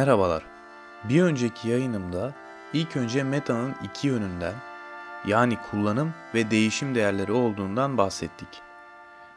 [0.00, 0.42] Merhabalar.
[1.08, 2.34] Bir önceki yayınımda
[2.72, 4.54] ilk önce metanın iki yönünden
[5.26, 8.48] yani kullanım ve değişim değerleri olduğundan bahsettik.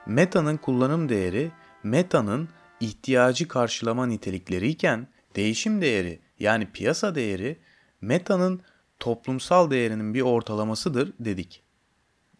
[0.06, 1.52] Meta'nın kullanım değeri
[1.84, 2.50] metanın
[2.80, 7.60] ihtiyacı karşılama nitelikleri iken değişim değeri yani piyasa değeri
[8.02, 8.62] metanın
[9.00, 11.64] toplumsal değerinin bir ortalamasıdır dedik.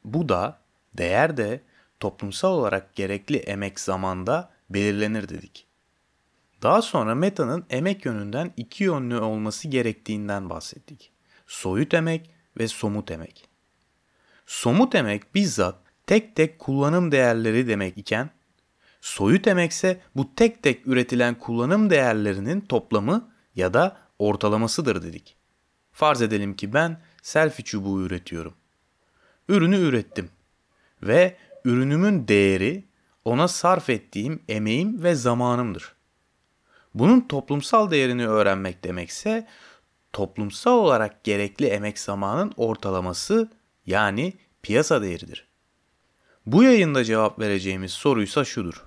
[0.06, 0.60] Bu da
[0.94, 1.62] değer de
[2.00, 5.73] toplumsal olarak gerekli emek zamanda belirlenir dedik.
[6.64, 11.12] Daha sonra metanın emek yönünden iki yönlü olması gerektiğinden bahsettik.
[11.48, 13.50] Soyut emek ve somut emek.
[14.46, 15.76] Somut emek bizzat
[16.08, 18.30] tek tek kullanım değerleri demek iken,
[19.02, 25.38] soyut emekse bu tek tek üretilen kullanım değerlerinin toplamı ya da ortalamasıdır dedik.
[25.92, 28.54] Farz edelim ki ben selfie çubuğu üretiyorum.
[29.50, 30.30] Ürünü ürettim
[31.02, 32.84] ve ürünümün değeri
[33.26, 35.96] ona sarf ettiğim emeğim ve zamanımdır.
[36.94, 39.48] Bunun toplumsal değerini öğrenmek demekse
[40.14, 43.52] toplumsal olarak gerekli emek zamanın ortalaması
[43.86, 45.48] yani piyasa değeridir.
[46.46, 48.84] Bu yayında cevap vereceğimiz soruysa şudur.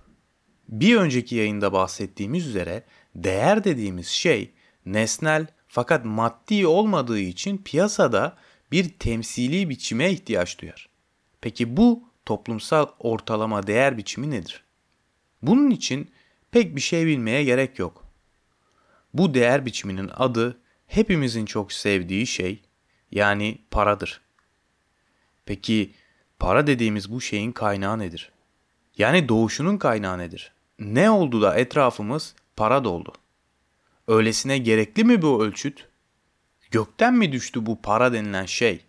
[0.68, 2.82] Bir önceki yayında bahsettiğimiz üzere
[3.14, 4.50] değer dediğimiz şey
[4.86, 8.36] nesnel fakat maddi olmadığı için piyasada
[8.72, 10.88] bir temsili biçime ihtiyaç duyar.
[11.40, 14.64] Peki bu toplumsal ortalama değer biçimi nedir?
[15.42, 16.10] Bunun için
[16.56, 18.04] pek bir şey bilmeye gerek yok.
[19.14, 22.62] Bu değer biçiminin adı hepimizin çok sevdiği şey
[23.10, 24.20] yani paradır.
[25.46, 25.94] Peki
[26.38, 28.32] para dediğimiz bu şeyin kaynağı nedir?
[28.98, 30.52] Yani doğuşunun kaynağı nedir?
[30.78, 33.12] Ne oldu da etrafımız para doldu?
[34.08, 35.88] Öylesine gerekli mi bu ölçüt?
[36.70, 38.84] Gökten mi düştü bu para denilen şey?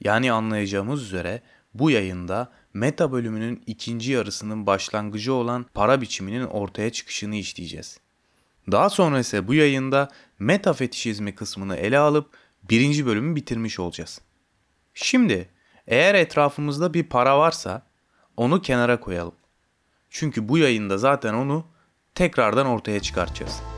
[0.00, 1.42] Yani anlayacağımız üzere
[1.74, 8.00] bu yayında meta bölümünün ikinci yarısının başlangıcı olan para biçiminin ortaya çıkışını işleyeceğiz.
[8.70, 12.36] Daha sonra ise bu yayında meta fetişizmi kısmını ele alıp
[12.70, 14.20] birinci bölümü bitirmiş olacağız.
[14.94, 15.48] Şimdi
[15.86, 17.86] eğer etrafımızda bir para varsa
[18.36, 19.34] onu kenara koyalım.
[20.10, 21.66] Çünkü bu yayında zaten onu
[22.14, 23.71] tekrardan ortaya çıkartacağız.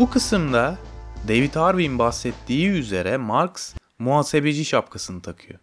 [0.00, 0.78] Bu kısımda
[1.28, 5.60] David Harvey'in bahsettiği üzere Marx muhasebeci şapkasını takıyor.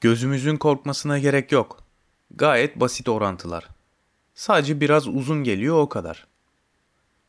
[0.00, 1.82] Gözümüzün korkmasına gerek yok.
[2.30, 3.68] Gayet basit orantılar.
[4.34, 6.26] Sadece biraz uzun geliyor o kadar.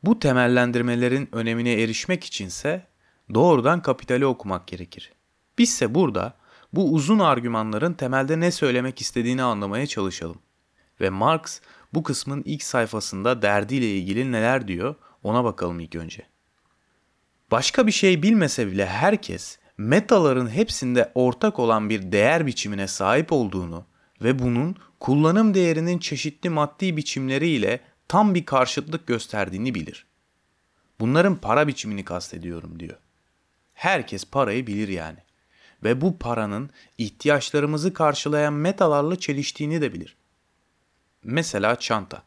[0.04, 2.88] Bu temellendirmelerin önemine erişmek içinse
[3.34, 5.14] doğrudan kapitali okumak gerekir.
[5.58, 6.34] Bizse burada
[6.74, 10.40] bu uzun argümanların temelde ne söylemek istediğini anlamaya çalışalım.
[11.02, 11.62] Ve Marx
[11.94, 16.24] bu kısmın ilk sayfasında derdiyle ilgili neler diyor ona bakalım ilk önce.
[17.52, 23.86] Başka bir şey bilmese bile herkes metaların hepsinde ortak olan bir değer biçimine sahip olduğunu
[24.22, 30.06] ve bunun kullanım değerinin çeşitli maddi biçimleriyle tam bir karşıtlık gösterdiğini bilir.
[31.00, 32.98] Bunların para biçimini kastediyorum diyor.
[33.74, 35.20] Herkes parayı bilir yani.
[35.84, 40.18] Ve bu paranın ihtiyaçlarımızı karşılayan metalarla çeliştiğini de bilir.
[41.24, 42.24] Mesela çanta.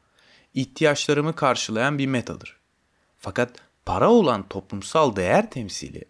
[0.54, 2.57] ihtiyaçlarımı karşılayan bir metadır.
[3.18, 3.56] Fakat
[3.86, 6.04] para olan toplumsal değer temsili,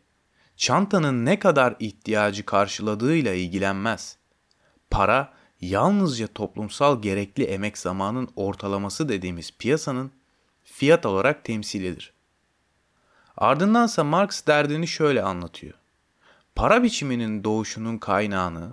[0.56, 4.16] çantanın ne kadar ihtiyacı karşıladığıyla ilgilenmez.
[4.90, 10.12] Para yalnızca toplumsal gerekli emek zamanın ortalaması dediğimiz piyasanın
[10.64, 12.12] fiyat olarak temsilidir.
[13.36, 15.74] Ardındansa Marx derdini şöyle anlatıyor.
[16.54, 18.72] Para biçiminin doğuşunun kaynağını,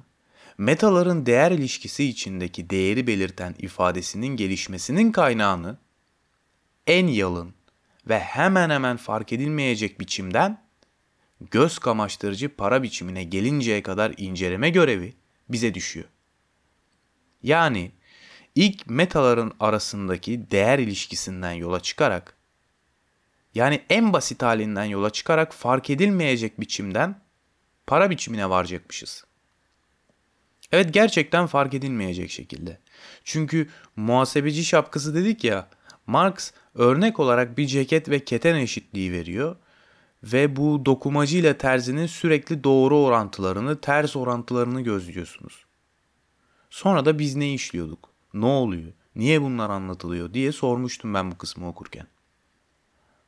[0.58, 5.78] metaların değer ilişkisi içindeki değeri belirten ifadesinin gelişmesinin kaynağını
[6.88, 7.54] en yalın,
[8.08, 10.66] ve hemen hemen fark edilmeyecek biçimden
[11.52, 15.14] göz kamaştırıcı para biçimine gelinceye kadar inceleme görevi
[15.50, 16.06] bize düşüyor.
[17.44, 17.92] Yani
[18.56, 22.38] ilk metaların arasındaki değer ilişkisinden yola çıkarak
[23.56, 27.22] yani en basit halinden yola çıkarak fark edilmeyecek biçimden
[27.88, 29.26] para biçimine varacakmışız.
[30.72, 32.80] Evet gerçekten fark edilmeyecek şekilde.
[33.24, 35.68] Çünkü muhasebeci şapkası dedik ya
[36.08, 39.56] Marx örnek olarak bir ceket ve keten eşitliği veriyor
[40.24, 45.66] ve bu dokumacı ile terzinin sürekli doğru orantılarını, ters orantılarını gözlüyorsunuz.
[46.70, 48.10] Sonra da biz ne işliyorduk?
[48.34, 48.94] Ne oluyor?
[49.16, 52.08] Niye bunlar anlatılıyor diye sormuştum ben bu kısmı okurken.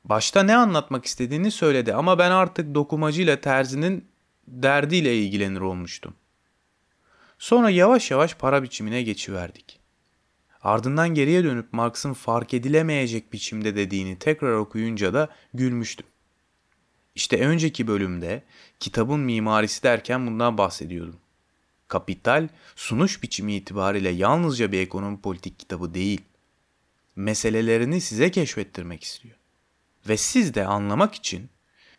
[0.04, 4.08] Başta ne anlatmak istediğini söyledi ama ben artık dokumacı ile terzinin
[4.48, 6.14] derdiyle ilgilenir olmuştum.
[7.40, 9.77] Sonra yavaş yavaş para biçimine geçiverdik.
[10.62, 16.06] Ardından geriye dönüp Marx'ın fark edilemeyecek biçimde dediğini tekrar okuyunca da gülmüştüm.
[17.16, 18.44] İşte önceki bölümde
[18.80, 21.20] kitabın mimarisi derken bundan bahsediyordum.
[21.88, 26.22] Kapital sunuş biçimi itibariyle yalnızca bir ekonomi politik kitabı değil.
[27.16, 29.36] Meselelerini size keşfettirmek istiyor.
[30.10, 31.50] Ve siz de anlamak için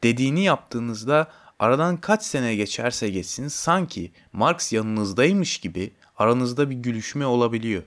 [0.02, 7.82] dediğini yaptığınızda aradan kaç sene geçerse geçsin sanki Marx yanınızdaymış gibi aranızda bir gülüşme olabiliyor.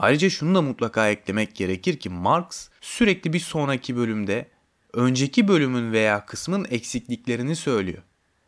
[0.00, 4.46] Ayrıca şunu da mutlaka eklemek gerekir ki Marx sürekli bir sonraki bölümde
[4.92, 8.02] önceki bölümün veya kısmın eksikliklerini söylüyor.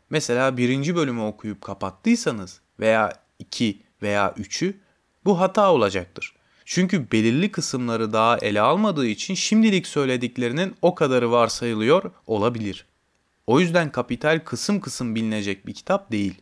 [0.09, 4.77] Mesela birinci bölümü okuyup kapattıysanız veya iki veya üçü
[5.25, 6.35] bu hata olacaktır.
[6.65, 12.85] Çünkü belirli kısımları daha ele almadığı için şimdilik söylediklerinin o kadarı varsayılıyor olabilir.
[13.47, 16.41] O yüzden Kapital kısım kısım bilinecek bir kitap değil.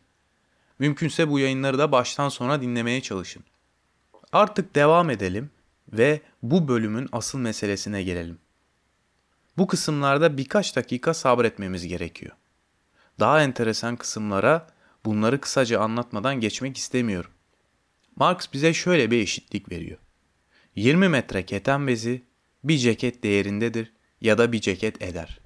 [0.79, 3.43] Mümkünse bu yayınları da baştan sona dinlemeye çalışın.
[4.31, 5.49] Artık devam edelim
[5.93, 8.37] ve bu bölümün asıl meselesine gelelim.
[9.57, 12.35] Bu kısımlarda birkaç dakika sabretmemiz gerekiyor.
[13.19, 14.67] Daha enteresan kısımlara
[15.05, 17.31] bunları kısaca anlatmadan geçmek istemiyorum.
[18.15, 19.97] Marx bize şöyle bir eşitlik veriyor.
[20.75, 22.23] 20 metre keten bezi
[22.63, 25.39] bir ceket değerindedir ya da bir ceket eder.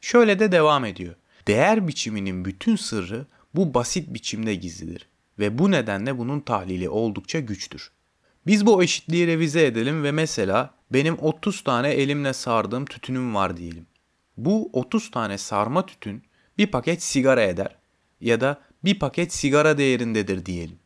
[0.00, 1.14] Şöyle de devam ediyor.
[1.46, 5.08] Değer biçiminin bütün sırrı bu basit biçimde gizlidir
[5.38, 7.92] ve bu nedenle bunun tahlili oldukça güçtür.
[8.46, 13.86] Biz bu eşitliği revize edelim ve mesela benim 30 tane elimle sardığım tütünüm var diyelim.
[14.36, 16.22] Bu 30 tane sarma tütün
[16.58, 17.76] bir paket sigara eder
[18.20, 20.78] ya da bir paket sigara değerindedir diyelim.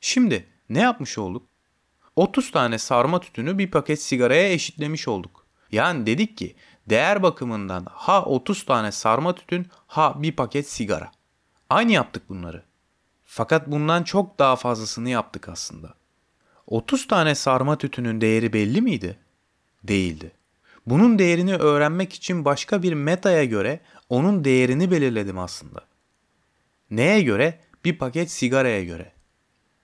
[0.00, 1.46] Şimdi ne yapmış olduk?
[2.16, 5.46] 30 tane sarma tütünü bir paket sigaraya eşitlemiş olduk.
[5.72, 6.56] Yani dedik ki
[6.86, 11.12] değer bakımından ha 30 tane sarma tütün ha bir paket sigara.
[11.70, 12.64] Aynı yaptık bunları.
[13.24, 15.94] Fakat bundan çok daha fazlasını yaptık aslında.
[16.72, 19.16] 30 tane sarma tütünün değeri belli miydi?
[19.84, 20.32] Değildi.
[20.86, 25.80] Bunun değerini öğrenmek için başka bir metaya göre onun değerini belirledim aslında.
[26.90, 27.60] Neye göre?
[27.84, 29.12] Bir paket sigaraya göre.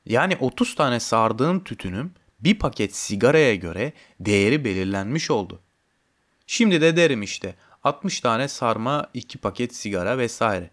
[0.07, 5.61] Yani 30 tane sardığım tütünüm bir paket sigaraya göre değeri belirlenmiş oldu.
[6.47, 7.55] Şimdi de derim işte
[7.85, 10.71] 60 tane sarma 2 paket sigara vesaire.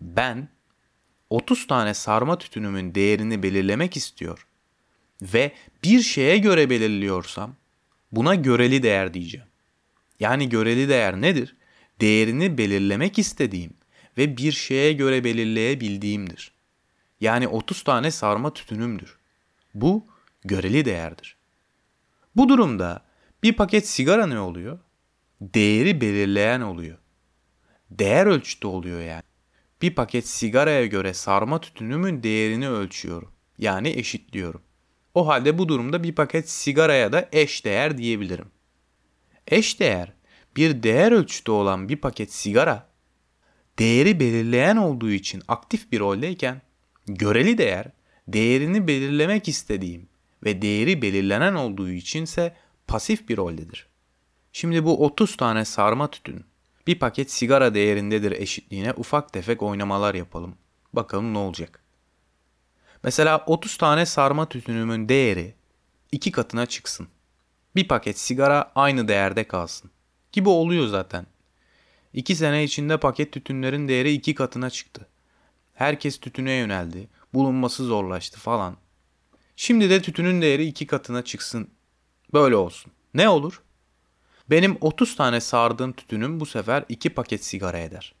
[0.00, 0.48] Ben
[1.30, 4.46] 30 tane sarma tütünümün değerini belirlemek istiyor
[5.22, 5.52] ve
[5.84, 7.56] bir şeye göre belirliyorsam
[8.12, 9.46] buna göreli değer diyeceğim.
[10.20, 11.56] Yani göreli değer nedir?
[12.00, 13.74] Değerini belirlemek istediğim
[14.18, 16.52] ve bir şeye göre belirleyebildiğimdir.
[17.20, 19.18] Yani 30 tane sarma tütünümdür.
[19.74, 20.06] Bu
[20.44, 21.36] göreli değerdir.
[22.36, 23.04] Bu durumda
[23.42, 24.78] bir paket sigara ne oluyor?
[25.40, 26.98] Değeri belirleyen oluyor.
[27.90, 29.22] Değer ölçütü oluyor yani.
[29.82, 33.32] Bir paket sigaraya göre sarma tütünümün değerini ölçüyorum.
[33.58, 34.62] Yani eşitliyorum.
[35.14, 38.50] O halde bu durumda bir paket sigaraya da eş değer diyebilirim.
[39.46, 40.12] Eş değer
[40.56, 42.88] bir değer ölçütü olan bir paket sigara
[43.78, 46.62] değeri belirleyen olduğu için aktif bir roldeyken
[47.06, 47.86] göreli değer
[48.28, 50.08] değerini belirlemek istediğim
[50.44, 52.56] ve değeri belirlenen olduğu içinse
[52.86, 53.86] pasif bir roldedir.
[54.52, 56.44] Şimdi bu 30 tane sarma tütün
[56.86, 60.54] bir paket sigara değerindedir eşitliğine ufak tefek oynamalar yapalım.
[60.92, 61.81] Bakalım ne olacak.
[63.04, 65.54] Mesela 30 tane sarma tütünümün değeri
[66.12, 67.08] iki katına çıksın.
[67.76, 69.90] Bir paket sigara aynı değerde kalsın.
[70.32, 71.26] Gibi oluyor zaten.
[72.12, 75.08] İki sene içinde paket tütünlerin değeri iki katına çıktı.
[75.74, 77.08] Herkes tütüne yöneldi.
[77.34, 78.76] Bulunması zorlaştı falan.
[79.56, 81.70] Şimdi de tütünün değeri iki katına çıksın.
[82.32, 82.92] Böyle olsun.
[83.14, 83.62] Ne olur?
[84.50, 88.14] Benim 30 tane sardığım tütünüm bu sefer iki paket sigara eder.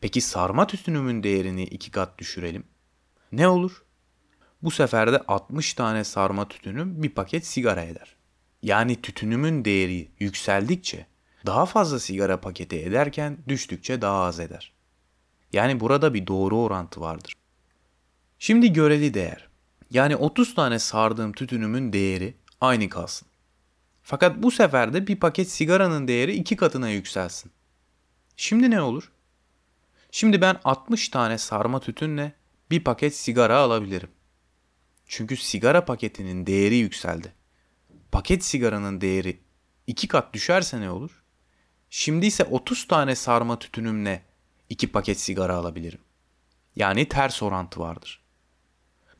[0.00, 2.64] Peki sarma tütünümün değerini iki kat düşürelim.
[3.32, 3.85] Ne olur?
[4.62, 8.16] Bu sefer de 60 tane sarma tütünüm bir paket sigara eder.
[8.62, 11.06] Yani tütünümün değeri yükseldikçe
[11.46, 14.72] daha fazla sigara paketi ederken düştükçe daha az eder.
[15.52, 17.34] Yani burada bir doğru orantı vardır.
[18.38, 19.48] Şimdi göreli değer.
[19.90, 23.28] Yani 30 tane sardığım tütünümün değeri aynı kalsın.
[24.02, 27.52] Fakat bu sefer de bir paket sigaranın değeri iki katına yükselsin.
[28.36, 29.12] Şimdi ne olur?
[30.10, 32.32] Şimdi ben 60 tane sarma tütünle
[32.70, 34.08] bir paket sigara alabilirim.
[35.06, 37.32] Çünkü sigara paketinin değeri yükseldi.
[38.12, 39.40] Paket sigaranın değeri
[39.86, 41.22] iki kat düşerse ne olur?
[41.90, 44.22] Şimdi ise 30 tane sarma tütünümle
[44.68, 46.00] iki paket sigara alabilirim.
[46.76, 48.22] Yani ters orantı vardır.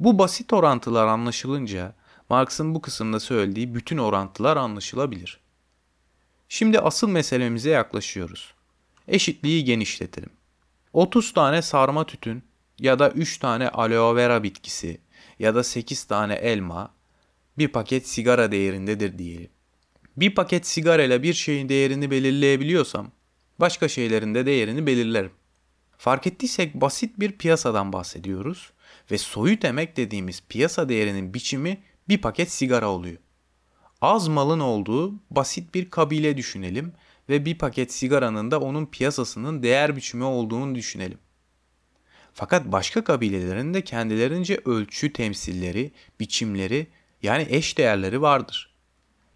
[0.00, 1.95] Bu basit orantılar anlaşılınca
[2.28, 5.40] Marx'ın bu kısımda söylediği bütün orantılar anlaşılabilir.
[6.49, 8.55] Şimdi asıl meselemize yaklaşıyoruz.
[9.09, 10.31] Eşitliği genişletelim.
[10.93, 12.43] 30 tane sarma tütün
[12.78, 15.00] ya da 3 tane aloe vera bitkisi
[15.38, 16.95] ya da 8 tane elma
[17.59, 19.50] bir paket sigara değerindedir diyelim.
[20.16, 23.11] Bir paket sigara ile bir şeyin değerini belirleyebiliyorsam
[23.61, 25.33] başka şeylerin de değerini belirlerim.
[25.99, 28.73] Fark ettiysek basit bir piyasadan bahsediyoruz
[29.11, 31.78] ve soyut emek dediğimiz piyasa değerinin biçimi
[32.09, 33.19] bir paket sigara oluyor.
[34.00, 36.93] Az malın olduğu basit bir kabile düşünelim
[37.28, 41.19] ve bir paket sigaranın da onun piyasasının değer biçimi olduğunu düşünelim.
[42.38, 46.87] Fakat başka kabilelerin de kendilerince ölçü temsilleri, biçimleri
[47.23, 48.75] yani eş değerleri vardır.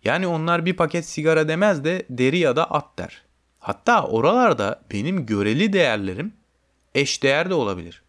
[0.04, 3.22] Yani onlar bir paket sigara demez de deri ya da at der.
[3.58, 6.32] Hatta oralarda benim göreli değerlerim
[6.94, 8.02] eş değer de olabilir.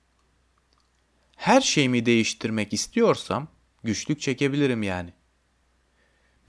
[1.36, 3.48] Her şeyimi değiştirmek istiyorsam
[3.84, 5.14] güçlük çekebilirim yani.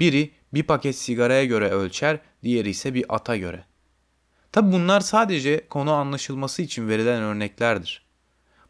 [0.01, 3.65] Biri bir paket sigaraya göre ölçer, diğeri ise bir ata göre.
[4.53, 8.12] Tabi bunlar sadece konu anlaşılması için verilen örneklerdir.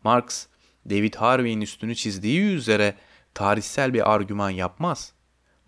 [0.05, 0.47] Marx,
[0.91, 2.95] David Harvey'in üstünü çizdiği üzere
[3.35, 5.13] tarihsel bir argüman yapmaz.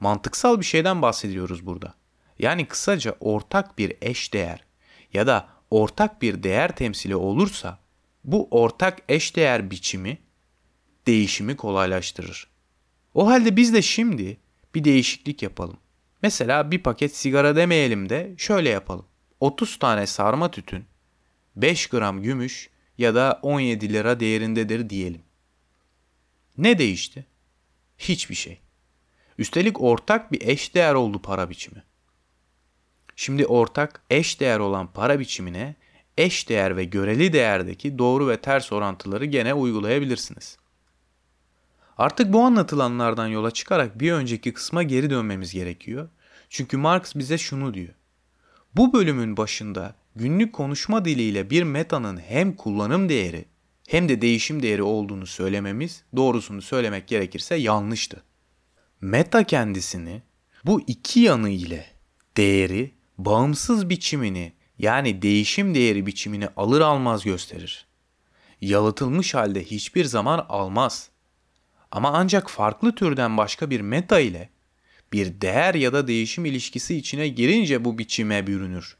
[0.01, 1.95] Mantıksal bir şeyden bahsediyoruz burada.
[2.39, 4.65] Yani kısaca ortak bir eş değer
[5.13, 7.79] ya da ortak bir değer temsili olursa
[8.25, 10.19] bu ortak eş değer biçimi
[11.07, 12.51] değişimi kolaylaştırır.
[13.15, 14.37] O halde biz de şimdi
[14.75, 15.77] bir değişiklik yapalım.
[16.23, 19.07] Mesela bir paket sigara demeyelim de şöyle yapalım.
[19.41, 20.85] 30 tane sarma tütün,
[21.57, 25.23] 5 gram gümüş ya da 17 lira değerindedir diyelim.
[26.59, 27.27] Ne değişti?
[27.99, 28.59] Hiçbir şey.
[29.39, 31.83] Üstelik ortak bir eş değer oldu para biçimi.
[33.17, 35.75] Şimdi ortak eş değer olan para biçimine
[36.19, 40.59] eş değer ve göreli değerdeki doğru ve ters orantıları gene uygulayabilirsiniz.
[41.99, 46.09] Artık bu anlatılanlardan yola çıkarak bir önceki kısma geri dönmemiz gerekiyor.
[46.49, 47.95] Çünkü Marx bize şunu diyor.
[48.75, 53.45] Bu bölümün başında günlük konuşma diliyle bir metanın hem kullanım değeri
[53.89, 58.23] hem de değişim değeri olduğunu söylememiz, doğrusunu söylemek gerekirse yanlıştı.
[59.01, 60.23] Meta kendisini
[60.65, 61.87] bu iki yanı ile
[62.37, 67.87] değeri, bağımsız biçimini yani değişim değeri biçimini alır almaz gösterir.
[68.61, 71.11] Yalıtılmış halde hiçbir zaman almaz.
[71.91, 74.49] Ama ancak farklı türden başka bir meta ile
[75.13, 78.97] bir değer ya da değişim ilişkisi içine girince bu biçime bürünür.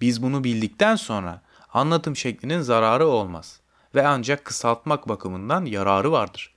[0.00, 1.42] Biz bunu bildikten sonra
[1.72, 3.60] anlatım şeklinin zararı olmaz
[3.94, 6.54] ve ancak kısaltmak bakımından yararı vardır.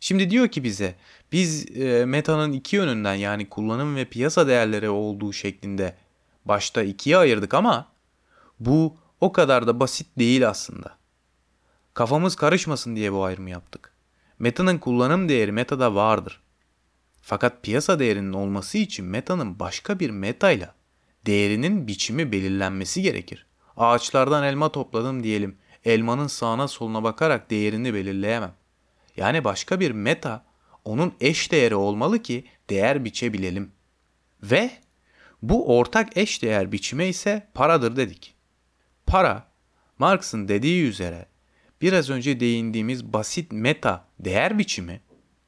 [0.00, 0.94] Şimdi diyor ki bize
[1.32, 5.96] biz e, metanın iki yönünden yani kullanım ve piyasa değerleri olduğu şeklinde
[6.44, 7.88] başta ikiye ayırdık ama
[8.60, 10.96] bu o kadar da basit değil aslında.
[11.94, 13.92] Kafamız karışmasın diye bu ayrımı yaptık.
[14.38, 16.40] Meta'nın kullanım değeri metada vardır.
[17.22, 20.74] Fakat piyasa değerinin olması için metanın başka bir metayla
[21.26, 23.46] değerinin biçimi belirlenmesi gerekir.
[23.76, 25.56] Ağaçlardan elma topladım diyelim.
[25.84, 28.54] Elmanın sağına soluna bakarak değerini belirleyemem.
[29.16, 30.44] Yani başka bir meta
[30.84, 33.72] onun eş değeri olmalı ki değer biçebilelim.
[34.42, 34.70] Ve
[35.42, 38.34] bu ortak eş değer biçime ise paradır dedik.
[39.06, 39.48] Para,
[39.98, 41.26] Marx'ın dediği üzere
[41.82, 45.00] biraz önce değindiğimiz basit meta değer biçimi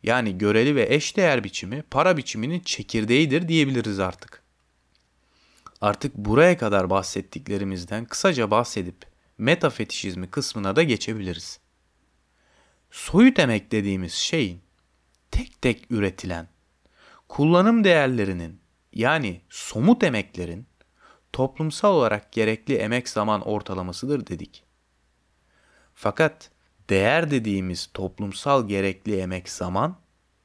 [0.02, 4.47] yani göreli ve eş değer biçimi para biçiminin çekirdeğidir diyebiliriz artık.
[5.80, 9.06] Artık buraya kadar bahsettiklerimizden kısaca bahsedip
[9.38, 11.60] metafetişizmi kısmına da geçebiliriz.
[12.90, 14.60] Soyut emek dediğimiz şeyin
[15.30, 16.48] tek tek üretilen
[17.28, 18.60] kullanım değerlerinin
[18.92, 20.66] yani somut emeklerin
[21.32, 24.64] toplumsal olarak gerekli emek zaman ortalamasıdır dedik.
[25.94, 26.50] Fakat
[26.90, 29.96] değer dediğimiz toplumsal gerekli emek zaman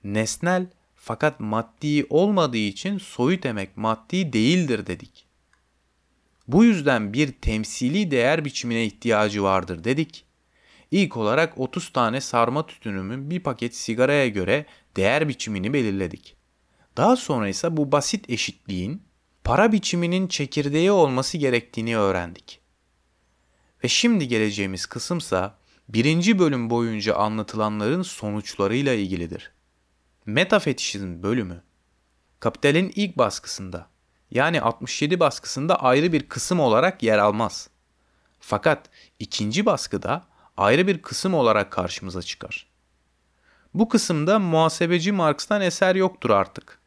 [0.04, 0.68] nesnel
[1.06, 5.26] fakat maddi olmadığı için soyut emek maddi değildir dedik.
[6.48, 10.26] Bu yüzden bir temsili değer biçimine ihtiyacı vardır dedik.
[10.92, 14.66] İlk olarak 30 tane sarma tütünümün bir paket sigaraya göre
[14.98, 16.36] değer biçimini belirledik.
[16.98, 19.02] Daha sonra ise bu basit eşitliğin
[19.44, 22.60] para biçiminin çekirdeği olması gerektiğini öğrendik.
[23.84, 25.58] Ve şimdi geleceğimiz kısımsa
[25.90, 29.52] birinci bölüm boyunca anlatılanların sonuçlarıyla ilgilidir.
[30.26, 31.62] Metafetişizm bölümü,
[32.40, 33.88] Kapital'in ilk baskısında
[34.32, 37.70] yani 67 baskısında ayrı bir kısım olarak yer almaz.
[38.40, 38.90] Fakat
[39.20, 40.26] ikinci baskıda
[40.58, 42.68] ayrı bir kısım olarak karşımıza çıkar.
[43.74, 46.80] Bu kısımda muhasebeci Marx'tan eser yoktur artık.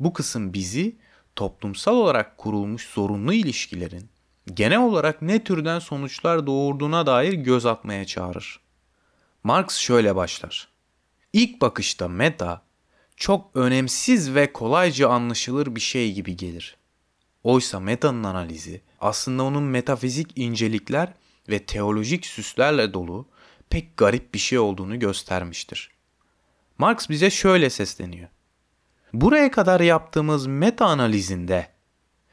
[0.00, 0.96] Bu kısım bizi
[1.36, 4.10] toplumsal olarak kurulmuş zorunlu ilişkilerin
[4.54, 8.60] genel olarak ne türden sonuçlar doğurduğuna dair göz atmaya çağırır.
[9.44, 10.69] Marx şöyle başlar.
[11.32, 12.62] İlk bakışta meta
[13.16, 16.76] çok önemsiz ve kolayca anlaşılır bir şey gibi gelir.
[17.44, 21.12] Oysa metanın analizi aslında onun metafizik incelikler
[21.48, 23.28] ve teolojik süslerle dolu
[23.70, 25.90] pek garip bir şey olduğunu göstermiştir.
[26.78, 28.28] Marx bize şöyle sesleniyor.
[29.12, 31.68] Buraya kadar yaptığımız meta analizinde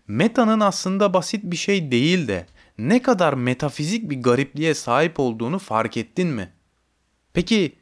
[0.07, 5.97] Meta'nın aslında basit bir şey değil de ne kadar metafizik bir garipliğe sahip olduğunu fark
[5.97, 6.53] ettin mi?
[7.33, 7.75] Peki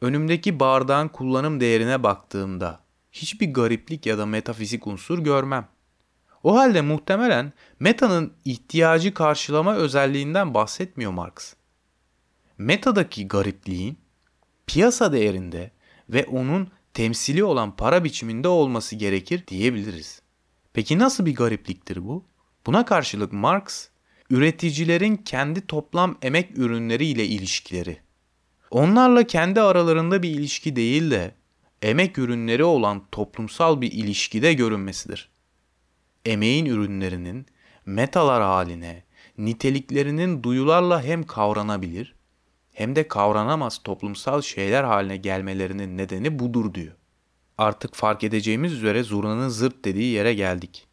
[0.00, 2.80] önümdeki bardağın kullanım değerine baktığımda
[3.12, 5.68] hiçbir gariplik ya da metafizik unsur görmem.
[6.42, 11.54] O halde muhtemelen metanın ihtiyacı karşılama özelliğinden bahsetmiyor Marx.
[12.58, 13.98] Metadaki garipliğin
[14.66, 15.70] piyasa değerinde
[16.08, 20.22] ve onun temsili olan para biçiminde olması gerekir diyebiliriz.
[20.72, 22.24] Peki nasıl bir garipliktir bu?
[22.66, 23.88] Buna karşılık Marx,
[24.30, 28.00] üreticilerin kendi toplam emek ürünleri ile ilişkileri.
[28.70, 31.34] Onlarla kendi aralarında bir ilişki değil de
[31.82, 35.30] emek ürünleri olan toplumsal bir ilişkide görünmesidir.
[36.24, 37.46] Emeğin ürünlerinin
[37.86, 39.04] metalar haline,
[39.38, 42.14] niteliklerinin duyularla hem kavranabilir
[42.72, 46.94] hem de kavranamaz toplumsal şeyler haline gelmelerinin nedeni budur diyor.
[47.58, 50.86] Artık fark edeceğimiz üzere zurnanın zırt dediği yere geldik.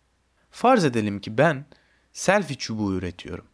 [0.52, 1.66] Farz edelim ki ben
[2.14, 3.46] selfie çubuğu üretiyorum.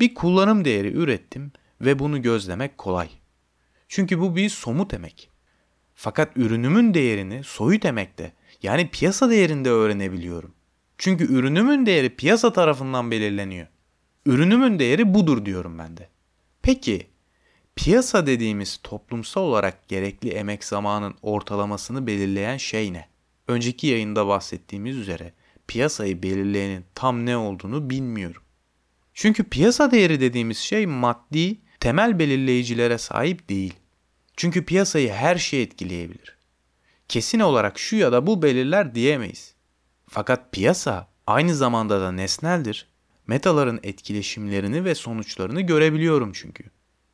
[0.00, 3.19] Bir kullanım değeri ürettim ve bunu gözlemek kolay.
[3.90, 5.30] Çünkü bu bir somut emek.
[5.94, 8.32] Fakat ürünümün değerini soyut emekte
[8.62, 10.54] yani piyasa değerinde öğrenebiliyorum.
[10.98, 13.66] Çünkü ürünümün değeri piyasa tarafından belirleniyor.
[14.26, 16.08] Ürünümün değeri budur diyorum ben de.
[16.62, 17.06] Peki
[17.76, 23.08] piyasa dediğimiz toplumsal olarak gerekli emek zamanın ortalamasını belirleyen şey ne?
[23.48, 25.32] Önceki yayında bahsettiğimiz üzere
[25.68, 28.42] piyasayı belirleyenin tam ne olduğunu bilmiyorum.
[29.14, 33.74] Çünkü piyasa değeri dediğimiz şey maddi, temel belirleyicilere sahip değil.
[34.36, 36.36] Çünkü piyasayı her şey etkileyebilir.
[37.08, 39.54] Kesin olarak şu ya da bu belirler diyemeyiz.
[40.08, 42.88] Fakat piyasa aynı zamanda da nesneldir.
[43.26, 46.64] Metaların etkileşimlerini ve sonuçlarını görebiliyorum çünkü.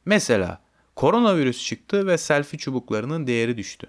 [0.05, 0.63] Mesela
[0.97, 3.87] koronavirüs çıktı ve selfie çubuklarının değeri düştü.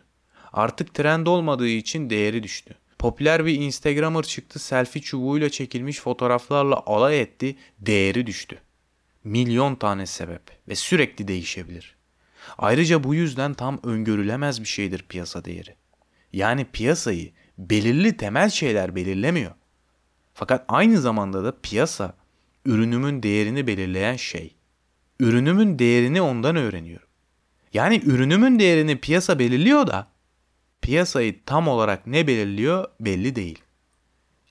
[0.53, 2.75] Artık trend olmadığı için değeri düştü.
[2.99, 8.61] Popüler bir Instagramer çıktı selfie çubuğuyla çekilmiş fotoğraflarla alay etti, değeri düştü.
[9.27, 11.95] Milyon tane sebep ve sürekli değişebilir.
[12.57, 15.75] Ayrıca bu yüzden tam öngörülemez bir şeydir piyasa değeri.
[16.33, 19.51] Yani piyasayı belirli temel şeyler belirlemiyor.
[20.33, 22.13] Fakat aynı zamanda da piyasa
[22.65, 24.55] ürünümün değerini belirleyen şey.
[25.19, 27.07] Ürünümün değerini ondan öğreniyorum.
[27.73, 30.07] Yani ürünümün değerini piyasa belirliyor da
[30.81, 33.59] piyasayı tam olarak ne belirliyor belli değil.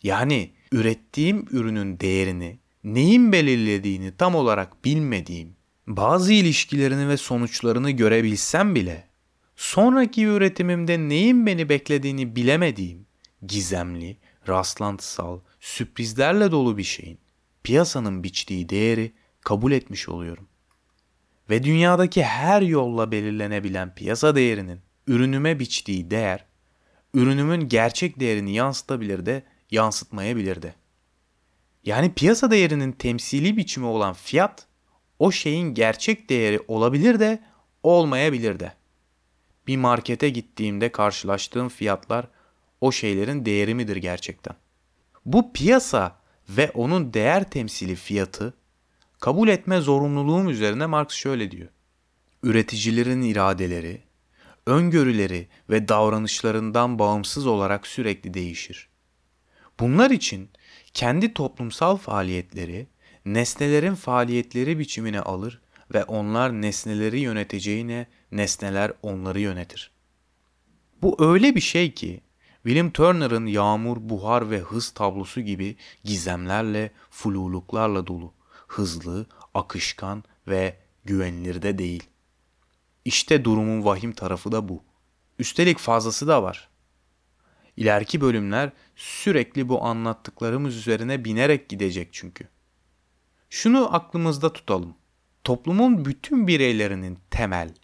[0.03, 9.05] Yani ürettiğim ürünün değerini, neyin belirlediğini tam olarak bilmediğim, bazı ilişkilerini ve sonuçlarını görebilsem bile
[9.57, 13.07] sonraki üretimimde neyin beni beklediğini bilemediğim,
[13.47, 14.17] gizemli,
[14.49, 17.19] rastlantısal, sürprizlerle dolu bir şeyin
[17.63, 20.49] piyasanın biçtiği değeri kabul etmiş oluyorum.
[21.51, 26.45] Ve dünyadaki her yolla belirlenebilen piyasa değerinin ürünüme biçtiği değer,
[27.15, 30.75] ürünümün gerçek değerini yansıtabilir de yansıtmayabilir de.
[31.87, 34.67] Yani piyasa değerinin temsili biçimi olan fiyat,
[35.19, 37.43] o şeyin gerçek değeri olabilir de
[37.83, 38.73] olmayabilir de.
[39.67, 42.29] Bir markete gittiğimde karşılaştığım fiyatlar
[42.81, 44.57] o şeylerin değeri midir gerçekten?
[45.25, 46.17] Bu piyasa
[46.49, 48.55] ve onun değer temsili fiyatı
[49.21, 51.69] kabul etme zorunluluğum üzerine Marx şöyle diyor.
[52.43, 54.03] Üreticilerin iradeleri,
[54.67, 58.89] öngörüleri ve davranışlarından bağımsız olarak sürekli değişir.
[59.81, 60.51] Bunlar için
[60.97, 62.87] kendi toplumsal faaliyetleri
[63.25, 65.61] nesnelerin faaliyetleri biçimine alır
[65.95, 69.91] ve onlar nesneleri yöneteceğine nesneler onları yönetir.
[71.03, 72.21] Bu öyle bir şey ki
[72.63, 78.33] William Turner'ın yağmur, buhar ve hız tablosu gibi gizemlerle, fluluklarla dolu,
[78.69, 82.05] hızlı, akışkan ve güvenilir de değil.
[83.05, 84.83] İşte durumun vahim tarafı da bu.
[85.39, 86.69] Üstelik fazlası da var.
[87.77, 92.49] İleriki bölümler sürekli bu anlattıklarımız üzerine binerek gidecek çünkü.
[93.51, 94.95] Şunu aklımızda tutalım.
[95.45, 97.75] Toplumun bütün bireylerinin temel,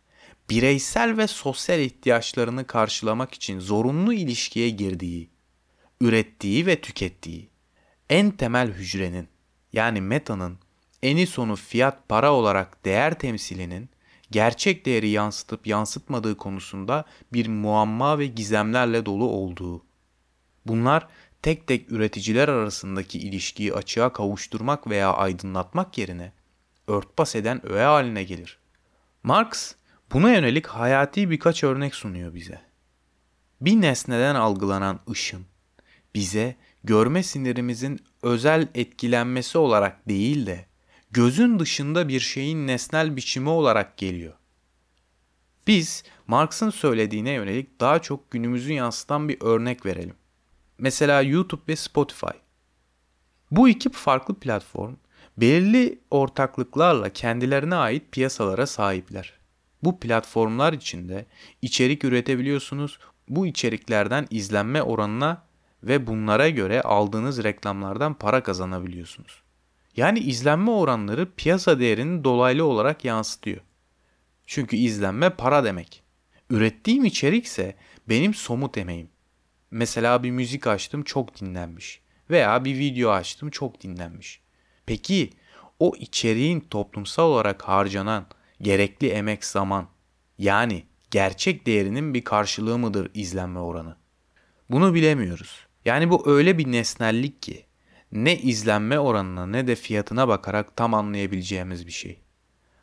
[0.51, 5.31] bireysel ve sosyal ihtiyaçlarını karşılamak için zorunlu ilişkiye girdiği,
[6.01, 7.49] ürettiği ve tükettiği
[8.11, 9.29] en temel hücrenin
[9.73, 10.59] yani metanın
[11.03, 13.91] eni sonu fiyat para olarak değer temsilinin
[14.33, 19.83] gerçek değeri yansıtıp yansıtmadığı konusunda bir muamma ve gizemlerle dolu olduğu.
[20.67, 21.09] Bunlar
[21.43, 26.33] tek tek üreticiler arasındaki ilişkiyi açığa kavuşturmak veya aydınlatmak yerine
[26.87, 28.59] örtbas eden öğe haline gelir.
[29.23, 29.75] Marx
[30.13, 32.61] buna yönelik hayati birkaç örnek sunuyor bize.
[33.61, 35.47] Bir nesneden algılanan ışın
[36.15, 40.67] bize görme sinirimizin özel etkilenmesi olarak değil de
[41.13, 44.33] gözün dışında bir şeyin nesnel biçimi olarak geliyor.
[45.67, 50.15] Biz Marx'ın söylediğine yönelik daha çok günümüzü yansıtan bir örnek verelim.
[50.79, 52.37] Mesela YouTube ve Spotify.
[53.51, 54.95] Bu iki farklı platform
[55.37, 59.33] belirli ortaklıklarla kendilerine ait piyasalara sahipler.
[59.83, 61.27] Bu platformlar içinde
[61.63, 62.99] içerik üretebiliyorsunuz.
[63.29, 65.43] Bu içeriklerden izlenme oranına
[65.83, 69.42] ve bunlara göre aldığınız reklamlardan para kazanabiliyorsunuz.
[69.97, 73.61] Yani izlenme oranları piyasa değerini dolaylı olarak yansıtıyor.
[74.47, 76.03] Çünkü izlenme para demek.
[76.51, 77.77] Ürettiğim içerik ise
[78.09, 79.09] benim somut emeğim.
[79.71, 82.01] Mesela bir müzik açtım çok dinlenmiş
[82.31, 84.41] veya bir video açtım çok dinlenmiş.
[84.87, 85.31] Peki
[85.79, 88.27] o içeriğin toplumsal olarak harcanan
[88.61, 89.89] gerekli emek zaman
[90.39, 93.97] yani gerçek değerinin bir karşılığı mıdır izlenme oranı?
[94.71, 95.67] Bunu bilemiyoruz.
[95.85, 97.67] Yani bu öyle bir nesnellik ki
[98.13, 102.21] ne izlenme oranına ne de fiyatına bakarak tam anlayabileceğimiz bir şey.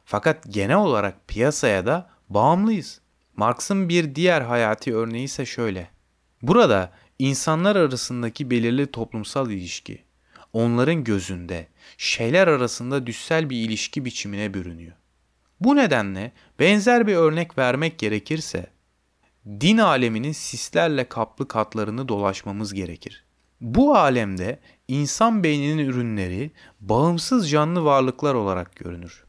[0.05, 3.01] Fakat genel olarak piyasaya da bağımlıyız.
[3.35, 5.89] Marx'ın bir diğer hayati örneği ise şöyle.
[6.41, 10.03] Burada insanlar arasındaki belirli toplumsal ilişki,
[10.53, 14.93] onların gözünde şeyler arasında düssel bir ilişki biçimine bürünüyor.
[15.59, 18.67] Bu nedenle benzer bir örnek vermek gerekirse
[19.45, 23.25] din aleminin sislerle kaplı katlarını dolaşmamız gerekir.
[23.61, 29.23] Bu alemde insan beyninin ürünleri bağımsız canlı varlıklar olarak görünür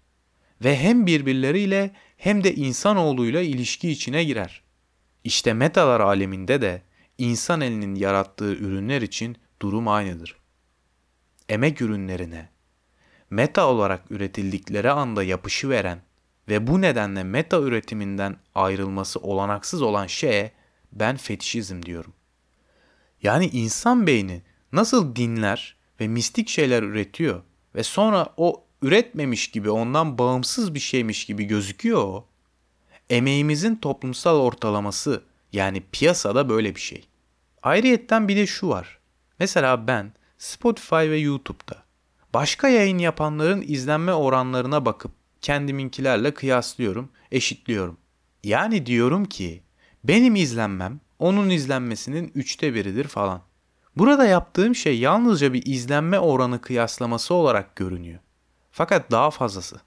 [0.64, 4.62] ve hem birbirleriyle hem de insanoğluyla ilişki içine girer.
[5.25, 6.83] İşte metalar aleminde de
[7.19, 10.37] insan elinin yarattığı ürünler için durum aynıdır.
[11.49, 12.49] Emek ürünlerine
[13.31, 16.03] meta olarak üretildikleri anda yapışı veren
[16.49, 20.53] ve bu nedenle meta üretiminden ayrılması olanaksız olan şeye
[20.93, 22.12] ben fetişizm diyorum.
[23.22, 27.42] Yani insan beyni nasıl dinler ve mistik şeyler üretiyor
[27.74, 32.26] ve sonra o üretmemiş gibi ondan bağımsız bir şeymiş gibi gözüküyor o.
[33.11, 37.04] Emeğimizin toplumsal ortalaması yani piyasada böyle bir şey.
[37.62, 38.98] Ayrıyetten bir de şu var.
[39.38, 41.83] Mesela ben Spotify ve YouTube'da
[42.35, 47.96] başka yayın yapanların izlenme oranlarına bakıp kendiminkilerle kıyaslıyorum, eşitliyorum.
[48.44, 49.62] Yani diyorum ki
[50.04, 53.42] benim izlenmem onun izlenmesinin üçte biridir falan.
[53.96, 58.20] Burada yaptığım şey yalnızca bir izlenme oranı kıyaslaması olarak görünüyor.
[58.70, 59.80] Fakat daha fazlası.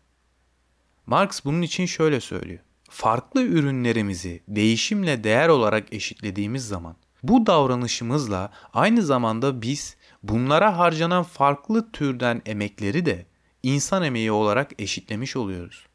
[1.06, 2.60] Marx bunun için şöyle söylüyor.
[2.90, 11.92] Farklı ürünlerimizi değişimle değer olarak eşitlediğimiz zaman bu davranışımızla aynı zamanda biz bunlara harcanan farklı
[11.92, 13.26] türden emekleri de
[13.64, 15.86] insan emeği olarak eşitlemiş oluyoruz.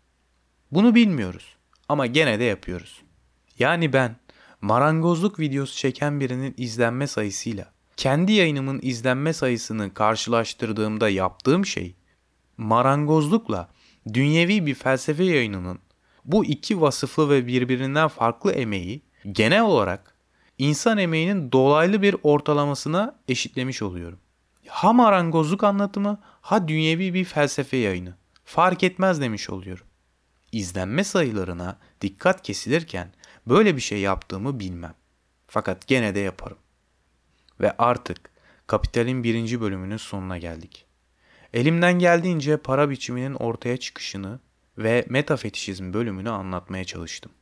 [0.73, 1.57] Bunu bilmiyoruz
[1.89, 3.03] ama gene de yapıyoruz.
[3.59, 4.17] Yani ben
[4.61, 11.95] marangozluk videosu çeken birinin izlenme sayısıyla kendi yayınımın izlenme sayısını karşılaştırdığımda yaptığım şey
[12.57, 13.69] marangozlukla
[14.15, 15.79] dünyevi bir felsefe yayınının
[16.25, 20.15] bu iki vasıflı ve birbirinden farklı emeği genel olarak
[20.59, 24.19] insan emeğinin dolaylı bir ortalamasına eşitlemiş oluyorum.
[24.67, 28.15] Ha marangozluk anlatımı ha dünyevi bir felsefe yayını.
[28.45, 29.87] Fark etmez demiş oluyorum.
[30.53, 33.13] İzlenme sayılarına dikkat kesilirken
[33.49, 34.95] böyle bir şey yaptığımı bilmem.
[35.47, 36.59] Fakat gene de yaparım.
[37.61, 38.31] Ve artık
[38.67, 40.85] Kapital'in birinci bölümünün sonuna geldik.
[41.53, 44.41] Elimden geldiğince para biçiminin ortaya çıkışını
[44.79, 47.33] ve metafetişizm bölümünü anlatmaya çalıştım.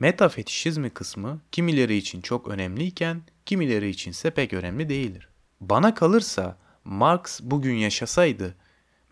[0.00, 5.28] Metafetişizmi kısmı kimileri için çok önemliyken kimileri içinse pek önemli değildir.
[5.60, 8.54] Bana kalırsa Marx bugün yaşasaydı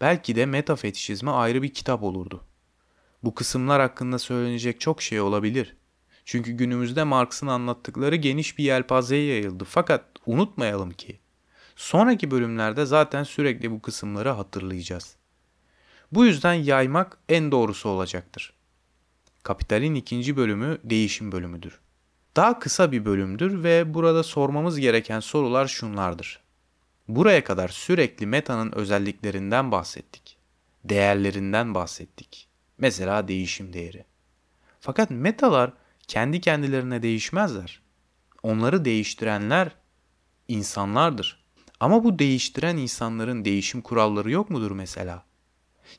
[0.00, 2.44] belki de metafetişizme ayrı bir kitap olurdu.
[3.22, 5.76] Bu kısımlar hakkında söylenecek çok şey olabilir.
[6.28, 9.64] Çünkü günümüzde Marx'ın anlattıkları geniş bir yelpazeye yayıldı.
[9.64, 11.18] Fakat unutmayalım ki
[11.76, 15.16] sonraki bölümlerde zaten sürekli bu kısımları hatırlayacağız.
[16.12, 18.52] Bu yüzden yaymak en doğrusu olacaktır.
[19.42, 21.80] Kapitalin ikinci bölümü değişim bölümüdür.
[22.36, 26.40] Daha kısa bir bölümdür ve burada sormamız gereken sorular şunlardır.
[27.08, 30.36] Buraya kadar sürekli metanın özelliklerinden bahsettik.
[30.84, 32.48] Değerlerinden bahsettik.
[32.78, 34.04] Mesela değişim değeri.
[34.80, 35.72] Fakat metalar
[36.08, 37.80] kendi kendilerine değişmezler.
[38.42, 39.70] Onları değiştirenler
[40.48, 41.44] insanlardır.
[41.80, 45.24] Ama bu değiştiren insanların değişim kuralları yok mudur mesela?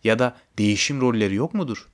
[0.04, 1.90] Ya da değişim rolleri yok mudur?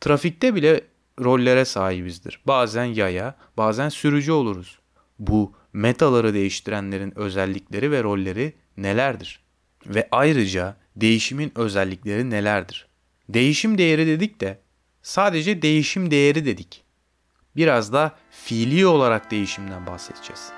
[0.00, 0.84] Trafikte bile
[1.20, 2.40] rollere sahibizdir.
[2.46, 4.78] Bazen yaya, bazen sürücü oluruz.
[5.18, 9.40] Bu metaları değiştirenlerin özellikleri ve rolleri nelerdir?
[9.86, 12.88] Ve ayrıca değişimin özellikleri nelerdir?
[13.28, 14.60] Değişim değeri dedik de
[15.02, 16.87] sadece değişim değeri dedik.
[17.58, 20.57] Biraz da fiili olarak değişimden bahsedeceğiz.